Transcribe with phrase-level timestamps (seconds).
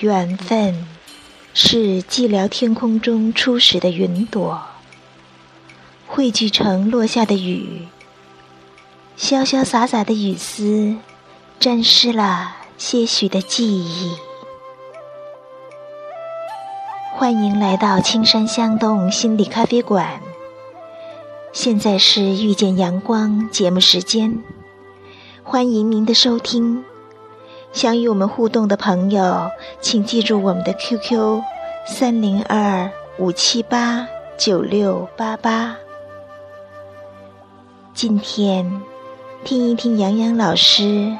[0.00, 0.86] 缘分
[1.52, 4.62] 是寂寥天空中初始的云朵，
[6.06, 7.86] 汇聚成落下的雨。
[9.18, 10.96] 潇潇洒洒的雨丝，
[11.58, 14.16] 沾湿了些许的记忆。
[17.12, 20.22] 欢迎来到青山香洞心理咖啡馆。
[21.52, 24.42] 现在是遇见阳光节目时间，
[25.42, 26.84] 欢迎您的收听。
[27.72, 31.40] 想与我们互动的朋友，请记住我们的 QQ：
[31.86, 34.06] 三零二五七八
[34.36, 35.76] 九六八八。
[37.94, 38.82] 今天，
[39.44, 41.16] 听一听杨洋老师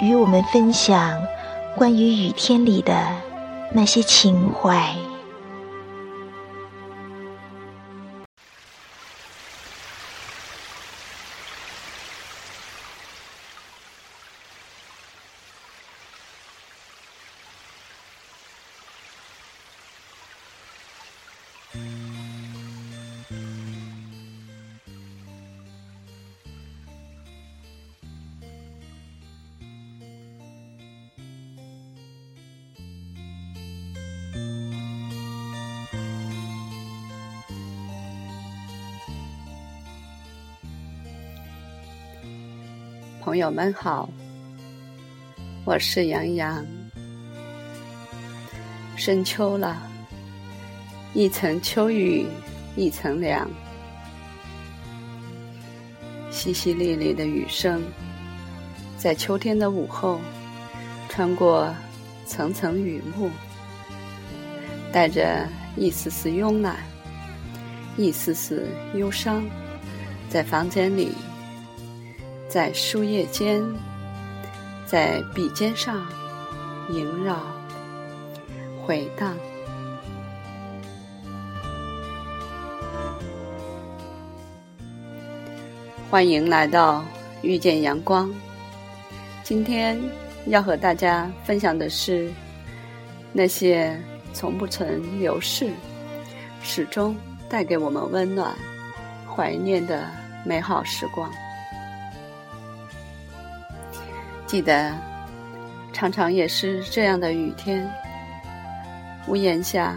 [0.00, 1.22] 与我们分享
[1.76, 2.94] 关于雨天里的
[3.72, 4.94] 那些情怀。
[43.24, 44.08] 朋友们好，
[45.64, 46.66] 我是杨洋。
[48.96, 49.80] 深秋了，
[51.14, 52.26] 一层秋雨
[52.74, 53.48] 一层凉，
[56.32, 57.80] 淅淅沥沥的雨声，
[58.98, 60.20] 在秋天的午后，
[61.08, 61.72] 穿过
[62.26, 63.30] 层层雨幕，
[64.92, 66.74] 带着一丝丝慵懒，
[67.96, 68.66] 一丝丝
[68.96, 69.44] 忧伤，
[70.28, 71.12] 在房间里。
[72.52, 73.64] 在书页间，
[74.84, 76.06] 在笔尖上
[76.90, 77.40] 萦绕、
[78.84, 79.34] 回荡。
[86.10, 87.02] 欢迎来到
[87.40, 88.30] 遇见阳光。
[89.42, 89.98] 今天
[90.44, 92.30] 要和大家分享的是
[93.32, 93.98] 那些
[94.34, 95.70] 从不曾流逝、
[96.62, 97.16] 始终
[97.48, 98.54] 带给我们温暖、
[99.26, 100.06] 怀念的
[100.44, 101.32] 美好时光。
[104.52, 104.94] 记得，
[105.94, 107.90] 常常也是这样的雨天。
[109.26, 109.96] 屋檐下，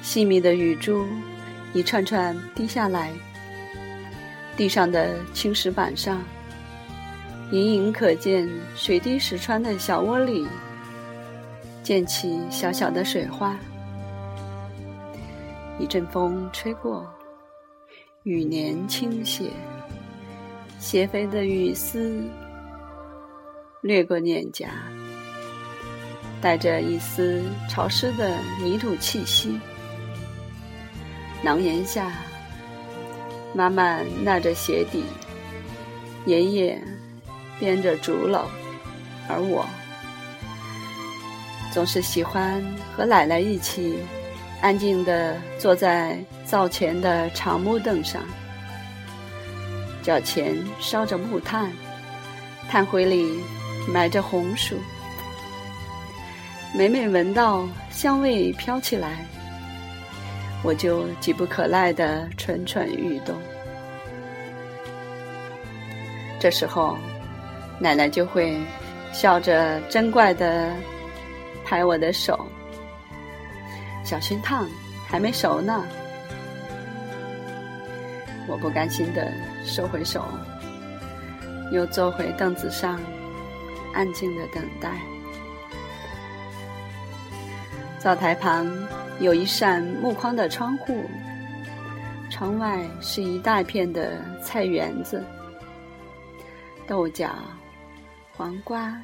[0.00, 1.06] 细密的雨珠
[1.74, 3.12] 一串串滴下来，
[4.56, 6.22] 地上的青石板上，
[7.50, 10.48] 隐隐可见水滴石穿的小窝里，
[11.82, 13.54] 溅起小小的水花。
[15.78, 17.06] 一阵风吹过，
[18.22, 19.50] 雨帘倾斜，
[20.78, 22.24] 斜飞的雨丝。
[23.82, 24.68] 掠过脸颊，
[26.40, 29.58] 带着一丝潮湿的泥土气息。
[31.42, 32.12] 廊檐下，
[33.52, 35.02] 妈妈纳着鞋底，
[36.26, 36.80] 爷爷
[37.58, 38.44] 编着竹篓，
[39.28, 39.66] 而我
[41.72, 42.64] 总是喜欢
[42.96, 43.98] 和奶奶一起
[44.60, 48.22] 安静地坐在灶前的长木凳上，
[50.04, 51.72] 脚前烧着木炭，
[52.70, 53.40] 炭灰里。
[53.88, 54.76] 埋着红薯，
[56.74, 59.26] 每每闻到香味飘起来，
[60.62, 63.34] 我就急不可耐的蠢蠢欲动。
[66.38, 66.96] 这时候，
[67.78, 68.56] 奶奶就会
[69.12, 70.72] 笑着真怪的
[71.64, 72.46] 拍我的手
[74.04, 74.68] ：“小心烫，
[75.06, 75.84] 还没熟呢。”
[78.48, 79.30] 我不甘心的
[79.64, 80.26] 收回手，
[81.70, 83.00] 又坐回凳子上。
[83.92, 85.00] 安静的等待。
[87.98, 88.66] 灶台旁
[89.20, 91.04] 有一扇木框的窗户，
[92.30, 95.24] 窗外是一大片的菜园子，
[96.86, 97.32] 豆角、
[98.32, 99.00] 黄瓜、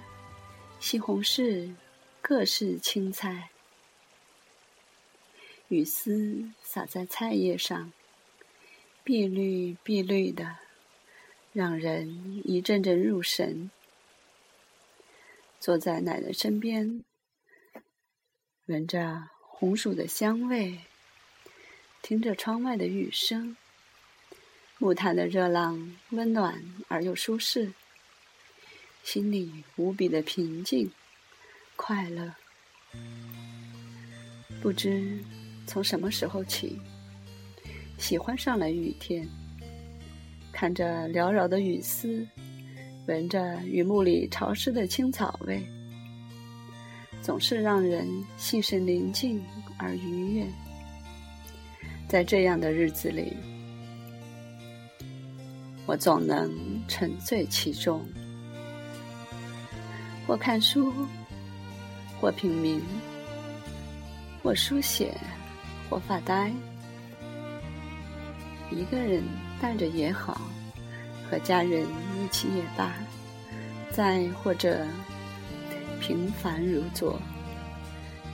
[0.80, 1.72] 西红柿，
[2.20, 3.50] 各式青菜。
[5.68, 7.92] 雨丝洒在菜叶上，
[9.04, 10.56] 碧绿碧绿的，
[11.52, 13.70] 让人一阵阵入神。
[15.68, 17.04] 坐在奶奶身边，
[18.68, 20.80] 闻着红薯的香味，
[22.00, 23.54] 听着窗外的雨声，
[24.78, 27.70] 木炭的热浪温暖而又舒适，
[29.02, 30.90] 心里无比的平静、
[31.76, 32.32] 快乐。
[34.62, 35.22] 不知
[35.66, 36.80] 从什么时候起，
[37.98, 39.28] 喜欢上了雨天，
[40.50, 42.26] 看着缭绕的雨丝。
[43.08, 45.66] 闻着雨幕里潮湿的青草味，
[47.22, 48.06] 总是让人
[48.36, 49.42] 心神宁静
[49.78, 50.46] 而愉悦。
[52.06, 53.32] 在这样的日子里，
[55.86, 56.52] 我总能
[56.86, 58.04] 沉醉其中，
[60.26, 60.92] 或看书，
[62.20, 62.78] 或品茗，
[64.42, 65.14] 或书写，
[65.88, 66.52] 或发呆。
[68.70, 69.22] 一个人
[69.62, 70.42] 待着也好，
[71.30, 71.86] 和家人
[72.16, 72.92] 一起也罢，
[73.90, 74.86] 再或者
[76.00, 77.20] 平凡如昨，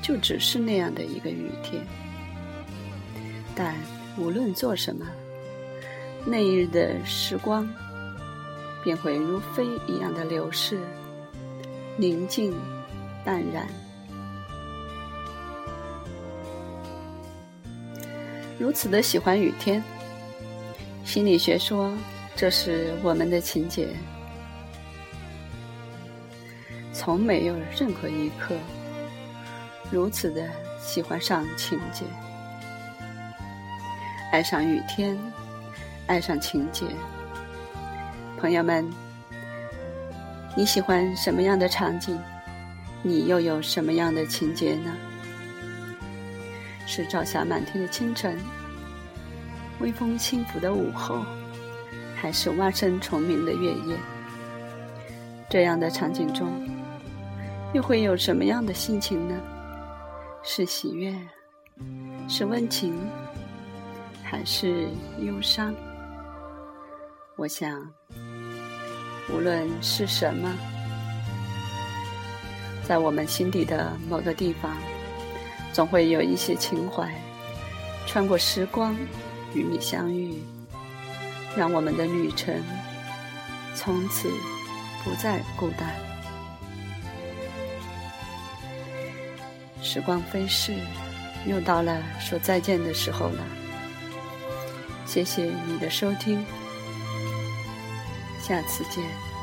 [0.00, 1.82] 就只是那样的一个雨天。
[3.54, 3.74] 但
[4.16, 5.06] 无论做什么，
[6.24, 7.68] 那一日的时光
[8.82, 10.78] 便会如飞一样的流逝，
[11.96, 12.54] 宁静
[13.24, 13.66] 淡然。
[18.58, 19.82] 如此的喜欢雨天。
[21.04, 21.92] 心理学说，
[22.36, 23.88] 这是我们的情节，
[26.92, 28.56] 从没有任何一刻
[29.88, 30.42] 如此的
[30.80, 32.04] 喜欢上情节，
[34.32, 35.16] 爱上雨天，
[36.08, 36.84] 爱上情节。
[38.36, 38.84] 朋友们，
[40.56, 42.18] 你喜欢什么样的场景？
[43.02, 44.92] 你又有什么样的情节呢？
[46.84, 48.36] 是朝霞满天的清晨？
[49.78, 51.24] 微风轻拂的午后，
[52.24, 53.98] 还是蛙声虫鸣的月夜，
[55.50, 56.48] 这样的场景中，
[57.74, 59.38] 又会有什么样的心情呢？
[60.42, 61.14] 是喜悦，
[62.26, 62.98] 是温情，
[64.22, 64.88] 还是
[65.18, 65.74] 忧伤？
[67.36, 67.78] 我想，
[69.30, 70.50] 无论是什么，
[72.88, 74.74] 在我们心底的某个地方，
[75.74, 77.06] 总会有一些情怀，
[78.06, 78.96] 穿过时光。
[79.52, 80.34] 与你相遇，
[81.56, 82.62] 让我们的旅程
[83.74, 84.30] 从此
[85.02, 85.94] 不再孤单。
[89.82, 90.74] 时光飞逝，
[91.46, 93.44] 又到了说再见的时候了。
[95.06, 96.44] 谢谢你的收听，
[98.40, 99.33] 下次见。